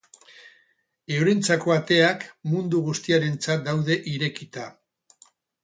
[1.17, 4.69] Eurentzako ateak mundu guztiarentzat daude irekita.